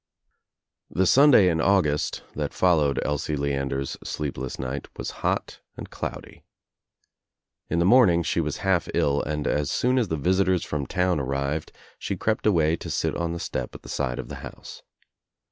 ^P 0.91 0.97
The 0.97 1.05
Sunday 1.05 1.47
in 1.47 1.61
August 1.61 2.23
that 2.33 2.55
followed 2.55 2.99
Elsie 3.05 3.35
Leander's 3.35 3.97
sleepless 4.03 4.57
night 4.57 4.87
was 4.97 5.11
hot 5.21 5.61
and 5.77 5.91
cloudy. 5.91 6.43
In 7.69 7.77
the 7.77 7.85
morning 7.85 8.23
she 8.23 8.39
was 8.39 8.57
half 8.65 8.89
ill 8.95 9.21
and 9.21 9.45
as 9.45 9.69
soon 9.69 9.99
as 9.99 10.07
the 10.07 10.17
visitors 10.17 10.65
from 10.65 10.87
town 10.87 11.19
arrived 11.19 11.71
she 11.99 12.17
crept 12.17 12.47
away 12.47 12.75
to 12.77 12.89
sit 12.89 13.15
on 13.15 13.31
the 13.33 13.39
step 13.39 13.75
at 13.75 13.83
the 13.83 13.89
side 13.89 14.17
of 14.17 14.27
the 14.27 14.37
house. 14.41 14.81